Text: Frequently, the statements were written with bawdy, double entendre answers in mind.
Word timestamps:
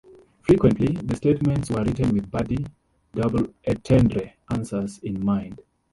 Frequently, 0.41 0.93
the 0.95 1.15
statements 1.15 1.69
were 1.69 1.83
written 1.83 2.15
with 2.15 2.31
bawdy, 2.31 2.65
double 3.13 3.53
entendre 3.67 4.33
answers 4.49 4.97
in 5.03 5.23
mind. 5.23 5.61